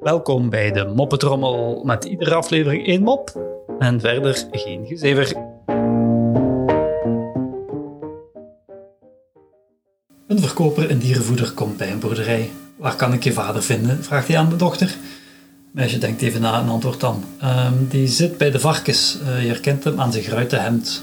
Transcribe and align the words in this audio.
Welkom 0.00 0.50
bij 0.50 0.72
de 0.72 0.92
Moppetrommel 0.94 1.82
met 1.84 2.04
iedere 2.04 2.34
aflevering 2.34 2.86
één 2.86 3.02
mop 3.02 3.40
en 3.78 4.00
verder 4.00 4.46
geen 4.50 4.86
gezever. 4.86 5.36
Een 10.26 10.38
verkoper 10.38 10.90
in 10.90 10.98
dierenvoeder 10.98 11.52
komt 11.52 11.76
bij 11.76 11.92
een 11.92 11.98
boerderij. 11.98 12.50
Waar 12.76 12.96
kan 12.96 13.12
ik 13.12 13.24
je 13.24 13.32
vader 13.32 13.62
vinden? 13.62 14.04
vraagt 14.04 14.28
hij 14.28 14.38
aan 14.38 14.48
de 14.48 14.56
dochter. 14.56 14.96
Meisje 15.72 15.98
denkt 15.98 16.22
even 16.22 16.40
na 16.40 16.60
en 16.60 16.68
antwoordt 16.68 17.00
dan. 17.00 17.24
"Ehm, 17.40 17.74
die 17.88 18.08
zit 18.08 18.38
bij 18.38 18.50
de 18.50 18.60
varkens. 18.60 19.18
Eh, 19.20 19.42
je 19.42 19.48
herkent 19.48 19.84
hem 19.84 20.00
aan 20.00 20.12
zijn 20.12 20.24
geruite 20.24 20.56
hemd. 20.56 21.02